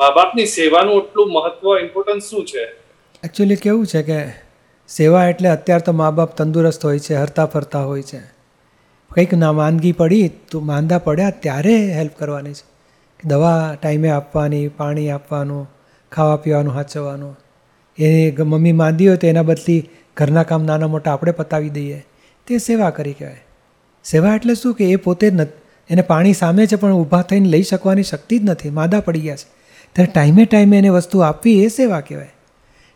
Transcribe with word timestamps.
મા 0.00 0.10
બાપની 0.10 0.46
સેવાનું 0.46 1.02
એટલું 1.02 1.32
મહત્વ 1.32 1.78
ઇમ્પોર્ટન્સ 1.78 2.22
શું 2.22 2.44
છે? 2.46 2.62
એકચ્યુઅલી 3.24 3.56
કેવું 3.56 3.86
છે 3.86 4.02
કે 4.02 4.18
સેવા 4.88 5.26
એટલે 5.26 5.48
અત્યારે 5.48 5.82
તો 5.86 5.92
મા 5.92 6.10
બાપ 6.10 6.36
તંદુરસ્ત 6.36 6.84
હોય 6.84 6.98
છે 6.98 7.14
હરતા 7.14 7.46
ફરતા 7.46 7.82
હોય 7.84 8.02
છે. 8.02 8.20
કંઈક 9.10 9.34
ના 9.34 9.52
માંદગી 9.52 9.92
પડી 9.92 10.30
તો 10.50 10.60
માંદા 10.60 10.98
પડ્યા 10.98 11.30
ત્યારે 11.30 11.76
હેલ્પ 11.92 12.16
કરવાની 12.18 12.52
છે. 12.52 12.64
દવા 13.24 13.76
ટાઈમે 13.82 14.08
આપવાની, 14.08 14.68
પાણી 14.68 15.10
આપવાનું 15.10 15.68
ખાવા 16.12 16.36
પીવાનું 16.36 16.74
સાચવવાનું 16.74 17.36
એ 17.98 18.32
મમ્મી 18.38 18.72
માંદી 18.72 19.08
હોય 19.08 19.16
તો 19.16 19.26
એના 19.26 19.42
બદલી 19.42 19.88
ઘરના 20.16 20.42
કામ 20.42 20.64
નાના 20.64 20.86
મોટા 20.86 21.12
આપણે 21.12 21.32
પતાવી 21.32 21.70
દઈએ. 21.70 22.04
તે 22.46 22.58
સેવા 22.58 22.90
કરી 22.90 23.12
કહેવાય. 23.12 23.44
સેવા 24.04 24.34
એટલે 24.34 24.54
શું 24.54 24.74
કે 24.74 24.90
એ 24.90 24.96
પોતે 24.96 25.26
એને 25.90 26.02
પાણી 26.02 26.32
સામે 26.32 26.66
છે 26.66 26.76
પણ 26.76 26.92
ઊભા 26.92 27.22
થઈને 27.22 27.48
લઈ 27.48 27.62
શકવાની 27.62 28.02
શક્તિ 28.02 28.38
જ 28.38 28.44
નથી. 28.44 28.70
માદા 28.70 29.00
પડી 29.00 29.20
ગયા 29.20 29.36
છે. 29.36 29.59
ત્યારે 29.92 30.12
ટાઈમે 30.12 30.44
ટાઈમે 30.44 30.78
એને 30.78 30.88
વસ્તુ 30.88 31.18
આપવી 31.18 31.64
એ 31.64 31.68
સેવા 31.68 32.00
કહેવાય. 32.00 32.32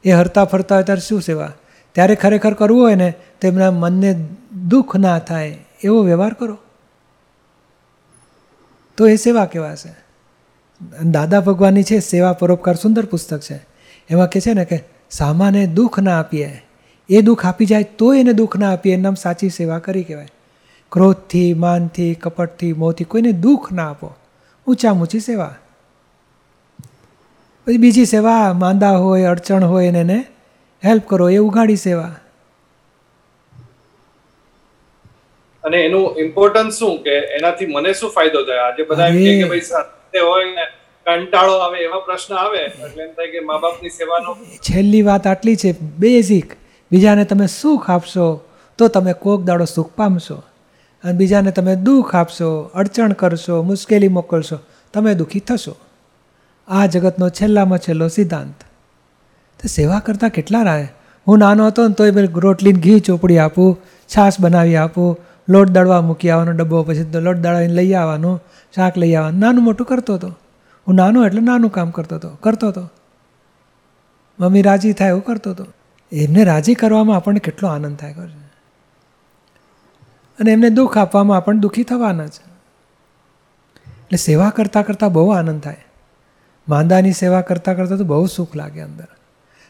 એ 0.05 0.10
હરતા 0.10 0.45
ફરતા 0.45 0.74
હોય 0.74 0.84
ત્યારે 0.84 1.00
શું 1.00 1.23
સેવા? 1.23 1.52
ત્યારે 1.92 2.14
ખરેખર 2.14 2.55
કરવું 2.55 2.82
હોય 2.82 2.95
ને, 2.95 3.14
તો 3.41 3.48
એમના 3.48 3.70
મનને 3.70 4.27
દુઃખ 4.69 4.96
ના 4.96 5.19
થાય 5.19 5.59
એવો 5.84 6.02
વ્યવહાર 6.02 6.33
કરો. 6.33 6.59
તો 8.96 9.09
એ 9.09 9.16
સેવા 9.16 9.45
કહેવાશે. 9.45 9.95
દાદા 11.05 11.41
ભગવાનની 11.41 11.83
છે, 11.83 11.98
સેવા 11.98 12.33
પરોપકાર 12.33 12.74
સુંદર 12.74 13.05
પુસ્તક 13.05 13.41
છે. 13.41 13.66
એમાં 14.11 14.28
કે 14.28 14.41
છે 14.41 14.52
ને 14.52 14.64
કે 14.64 14.84
સામાને 15.11 15.66
દુઃખ 15.66 16.00
ના 16.00 16.20
આપીએ. 16.20 16.62
એ 17.08 17.20
દુઃખ 17.20 17.47
આપી 17.47 17.66
જાય 17.66 17.83
તો 17.83 18.14
એને 18.14 18.33
દુઃખ 18.33 18.58
ના 18.58 18.72
આપીએ. 18.72 18.95
એનામ 18.95 19.14
સાચી 19.14 19.48
સેવા 19.48 19.78
કરી 19.78 20.02
કહેવાય. 20.02 20.28
ક્રોધથી, 20.92 21.55
માનથી, 21.55 22.14
કપટથી, 22.14 22.72
મોંથી 22.72 23.05
કોઈને 23.05 23.33
દુઃખ 23.33 23.72
ના 23.72 23.91
આપો. 23.91 24.14
ઊંચા 24.66 24.92
ઊંચી 24.92 25.20
સેવા. 25.20 25.55
પછી 27.66 27.77
બીજી 27.77 28.04
સેવા 28.04 28.52
માંદા 28.52 28.91
હોય 28.91 29.24
અડચણ 29.24 29.64
હોય 29.64 29.86
એને 29.86 30.00
એને 30.00 30.25
હેલ્પ 30.84 31.06
કરો 31.06 31.30
એ 31.30 31.36
ઉઘાડી 31.36 31.77
સેવા. 31.77 32.14
અને 35.64 35.77
એનું 35.77 36.19
ઇમ્પોર્ટન્સ 36.19 36.78
શું 36.78 37.02
કે 37.02 37.11
એનાથી 37.11 37.66
મને 37.66 37.92
શું 37.92 38.11
ફાયદો 38.11 38.42
થાય? 38.42 38.58
આજે 38.58 38.83
બધા 38.83 39.06
એમ 39.06 39.14
કે 39.14 39.44
ભાઈ 39.44 39.61
સાથે 39.61 40.19
હોય 40.19 40.44
ને 40.44 40.64
કંટાળો 41.06 41.55
આવે 41.58 41.78
એવા 41.78 41.98
પ્રશ્ન 41.98 42.34
આવે 42.34 42.58
એટલે 42.58 43.05
એમ 43.05 43.11
થાય 43.11 43.27
કે 43.27 43.41
મા 43.41 43.58
બાપની 43.58 43.91
સેવાનો 43.91 44.34
છેલ્લી 44.56 45.02
વાત 45.02 45.27
આટલી 45.27 45.56
છે 45.56 45.72
બેઝિક 45.98 46.52
બીજાને 46.92 47.24
તમે 47.24 47.46
સુખ 47.46 47.91
આપશો 47.91 48.41
તો 48.78 48.89
તમે 48.89 49.12
કોક 49.12 49.42
દાડો 49.42 49.64
સુખ 49.64 49.91
પામશો. 49.96 50.42
અને 51.05 51.12
બીજાને 51.12 51.50
તમે 51.50 51.77
દુઃખ 51.77 52.14
આપશો 52.14 52.70
અડચણ 52.74 53.12
કરશો 53.12 53.62
મુશ્કેલી 53.62 54.08
મોકલશો 54.08 54.58
તમે 54.92 55.14
દુઃખી 55.14 55.41
થશો. 55.41 55.77
આ 56.69 56.87
જગતનો 56.87 57.29
છેલ્લામાં 57.29 57.79
છેલ્લો 57.79 58.09
સિદ્ધાંત. 58.09 58.55
તો 59.62 59.69
સેવા 59.69 59.98
કરતાં 59.98 60.31
કેટલા 60.31 60.62
રહે 60.62 60.89
હું 61.27 61.39
નાનો 61.39 61.67
હતો 61.67 61.89
ને 61.89 61.95
તોય 61.95 62.11
રોટલીને 62.34 62.81
ઘી 62.81 63.01
ચોપડી 63.01 63.39
આપું, 63.39 63.79
છાશ 64.17 64.41
બનાવી 64.41 64.77
આપું, 64.77 65.19
લોટ 65.48 65.69
દળવા 65.69 66.01
મૂકી 66.01 66.31
આવવાનો 66.31 66.53
ડબ્બો 66.53 66.83
પછી 66.83 67.12
લોટ 67.20 67.37
દળાવીને 67.37 67.75
લઈ 67.75 67.92
આવવાનું, 67.92 68.41
શાક 68.75 68.98
લઈ 68.98 69.15
આવવાનું. 69.15 69.41
નાનું 69.41 69.65
મોટું 69.65 69.87
કરતો 69.87 70.15
હતો. 70.15 70.29
હું 70.87 70.95
નાનો 70.95 71.27
એટલે 71.27 71.41
નાનું 71.41 71.73
કામ 71.73 71.91
કરતો 71.91 72.17
હતો 72.17 72.29
કરતો 72.41 72.69
હતો. 72.69 72.91
મમ્મી 74.41 74.62
રાજી 74.62 74.92
થાય 74.92 75.09
એવું 75.09 75.25
કરતો 75.25 75.51
હતો. 75.51 75.67
એમને 76.12 76.45
રાજી 76.45 76.75
કરવામાં 76.75 77.17
આપણને 77.17 77.41
કેટલો 77.41 77.69
આનંદ 77.69 77.97
થાય 77.97 78.12
કરશે 78.12 78.45
અને 80.39 80.53
એમને 80.53 80.70
દુઃખ 80.70 80.98
આપવામાં 80.98 81.37
આપણને 81.37 81.61
દુઃખી 81.61 81.83
થવાના 81.83 82.27
છે. 82.27 82.42
એટલે 83.87 84.17
સેવા 84.17 84.51
કરતાં 84.51 84.85
કરતાં 84.85 85.12
બહુ 85.12 85.29
આનંદ 85.29 85.61
થાય. 85.62 85.83
માંદાની 86.69 87.12
સેવા 87.12 87.41
કરતાં 87.41 87.77
કરતાં 87.77 87.98
તો 87.98 88.05
બહુ 88.05 88.27
સુખ 88.27 88.57
લાગે 88.57 88.81
અંદર. 88.81 89.07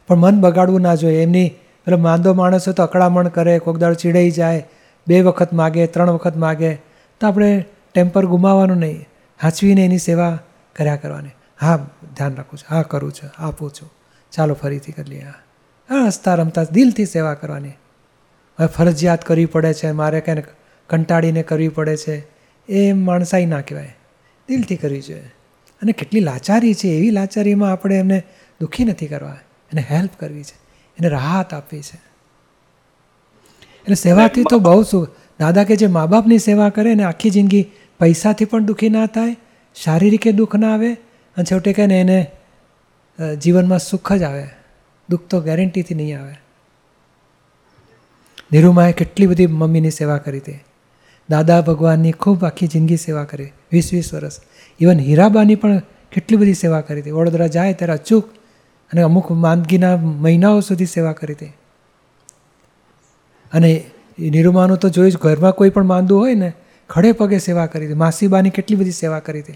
પણ 0.08 0.16
મન 0.16 0.40
બગાડવું 0.40 0.80
ના 0.80 0.94
જોઈએ. 0.94 1.22
એમની 1.22 1.46
એટલે 1.46 1.96
માંદો 1.96 2.34
માણસ 2.34 2.68
હોય 2.68 2.74
તો 2.74 2.82
અકળામણ 2.82 3.28
કરે, 3.28 3.58
કોક 3.58 3.76
દાળ 3.76 3.94
ચીડાઈ 3.94 4.30
જાય, 4.30 4.68
બે 5.06 5.20
વખત 5.20 5.52
માગે, 5.52 5.86
ત્રણ 5.86 6.10
વખત 6.10 6.36
માગે, 6.36 6.74
તો 7.20 7.26
આપણે 7.26 7.64
ટેમ્પર 7.94 8.26
ગુમાવવાનું 8.26 8.76
નહીં. 8.76 9.06
હાંચવીને 9.42 9.84
એની 9.84 9.98
સેવા 9.98 10.38
કર્યા 10.76 10.96
કરવાની. 10.96 11.28
હા, 11.60 11.76
ધ્યાન 12.16 12.36
રાખું 12.36 12.58
છું. 12.58 12.74
હા, 12.74 12.82
કરું 12.82 13.12
છું. 13.12 13.30
આપું 13.38 13.70
છું 13.70 13.90
ચાલો, 14.32 14.54
ફરીથી 14.54 14.92
કરી 14.92 15.10
લઈએ. 15.10 15.24
હા, 15.90 16.06
હસતા 16.06 16.34
રમતા 16.34 16.64
દિલથી 16.64 17.06
સેવા 17.06 17.34
કરવાની. 17.34 17.68
હવે 18.58 18.66
ફરજિયાત 18.66 19.24
કરવી 19.24 19.46
પડે 19.46 19.74
છે. 19.74 19.90
મારે 19.90 20.20
કંઈ 20.20 20.42
કંટાળીને 20.90 21.42
કરવી 21.42 21.68
પડે 21.68 21.96
છે. 21.96 22.26
એ 22.68 22.92
માણસાઈ 22.92 23.46
ના 23.46 23.60
કહેવાય. 23.60 23.96
દિલથી 24.48 24.76
કરવી 24.76 25.00
જોઈએ. 25.00 25.30
અને 25.82 25.92
કેટલી 25.92 26.20
લાચારી 26.20 26.74
છે, 26.74 26.88
એવી 26.88 27.10
લાચારીમાં 27.10 27.72
આપણે 27.72 27.98
એમને 27.98 28.22
દુઃખી 28.60 28.84
નથી 28.84 29.06
કરવા. 29.06 29.36
એને 29.72 29.84
હેલ્પ 29.90 30.10
કરવી 30.18 30.42
છે. 30.42 30.56
એને 30.98 31.08
રાહત 31.08 31.54
આપવી 31.54 31.82
છે. 31.82 31.96
એટલે 33.82 33.94
સેવાથી 33.94 34.44
તો 34.50 34.58
બહુ 34.58 34.82
સુખ. 34.82 35.08
દાદા 35.40 35.64
કે 35.64 35.76
જે 35.76 35.86
મા 35.86 36.06
બાપની 36.06 36.38
સેવા 36.38 36.68
કરે 36.68 36.94
ને 36.94 37.04
આખી 37.04 37.30
જિંદગી 37.30 37.66
પૈસાથી 38.00 38.44
પણ 38.44 38.64
દુઃખી 38.64 38.88
ના 38.88 39.06
થાય, 39.06 39.36
શારીરિકે 39.74 40.32
દુઃખ 40.32 40.56
ના 40.56 40.74
આવે, 40.74 40.92
અને 41.36 41.44
છેવટે 41.44 41.72
કહે 41.72 41.86
ને 41.86 42.00
એને 42.00 42.26
જીવનમાં 43.36 43.78
સુખ 43.78 44.12
જ 44.12 44.22
આવે. 44.22 44.46
દુઃખ 45.08 45.22
તો 45.22 45.40
ગેરંટીથી 45.40 45.94
નહીં 45.94 46.20
આવે. 46.20 46.34
નિરૂમાએ 48.52 48.92
કેટલી 48.92 49.26
બધી 49.26 49.46
મમ્મીની 49.46 49.90
સેવા 49.90 50.18
કરી 50.18 50.38
હતી. 50.38 50.58
દાદા 51.30 51.60
ભગવાનની 51.60 52.12
ખૂબ 52.12 52.44
આખી 52.44 52.66
જિંદગી 52.66 52.96
સેવા 52.96 53.24
કરી. 53.24 53.50
વીસ 53.72 53.92
વીસ 53.92 54.14
વર્ષ. 54.14 54.32
ઇવન 54.80 54.98
હીરાબાની 54.98 55.54
પણ 55.54 55.78
કેટલી 56.12 56.36
બધી 56.36 56.54
સેવા 56.54 56.80
કરી 56.80 57.00
હતી. 57.00 57.10
વડોદરા 57.10 57.46
જાય 57.46 57.72
ત્યારે 57.72 57.92
અચૂક 57.92 58.28
અને 58.92 59.02
અમુક 59.02 59.30
માંદગીના 59.32 59.96
મહિનાઓ 59.96 60.60
સુધી 60.60 60.86
સેવા 60.86 61.12
કરી 61.12 61.34
હતી. 61.34 61.46
અને 63.52 63.84
નિરૂમાનું 64.18 64.76
તો 64.76 64.88
જોયું 64.88 65.12
ઘરમાં 65.22 65.52
કોઈ 65.52 65.70
પણ 65.70 65.84
માંદું 65.84 66.20
હોય 66.20 66.34
ને, 66.34 66.52
ખડે 66.88 67.12
પગે 67.12 67.38
સેવા 67.38 67.66
કરી 67.66 67.84
હતી. 67.84 67.94
માસીબાની 67.94 68.50
કેટલી 68.50 68.76
બધી 68.76 68.90
સેવા 68.90 69.18
કરી 69.18 69.40
હતી. 69.40 69.52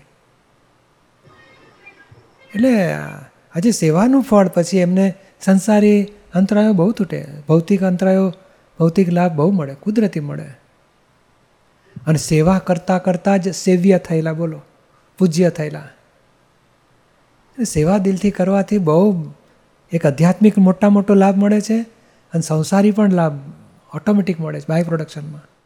એટલે 2.55 2.93
આજે 3.55 3.71
સેવાનું 3.71 4.23
ફળ 4.23 4.49
પછી 4.49 4.79
એમને 4.79 5.15
સંસારી 5.41 6.03
અંતરાયો 6.35 6.73
બહુ 6.73 6.93
તૂટે. 6.93 7.27
ભૌતિક 7.49 7.83
અંતરાયો, 7.83 8.35
ભૌતિક 8.79 9.09
લાભ 9.09 9.33
બહુ 9.33 9.51
મળે. 9.51 9.75
કુદરતી 9.75 10.21
મળે. 10.21 10.68
અને 12.09 12.19
સેવા 12.19 12.59
કરતાં 12.59 13.03
કરતાં 13.03 13.39
જ 13.39 13.55
સેવ્ય 13.55 13.99
થયેલા, 13.99 14.33
બોલો. 14.33 14.61
પૂજ્ય 15.19 15.51
થયેલા. 15.51 15.89
સેવા 17.65 17.99
દિલથી 17.99 18.31
કરવાથી 18.31 18.79
બહુ 18.79 19.33
એક 19.93 20.07
આધ્યાત્મિક 20.07 20.59
મોટા 20.59 20.89
મોટો 20.89 21.15
લાભ 21.15 21.37
મળે 21.37 21.61
છે 21.61 21.81
અને 22.33 22.41
સંસારી 22.41 22.91
પણ 22.91 23.13
લાભ 23.13 23.39
ઓટોમેટિક 23.95 24.41
મળે 24.41 24.61
છે 24.61 24.65
બાય 24.69 24.83
પ્રોડક્શનમાં. 24.83 25.58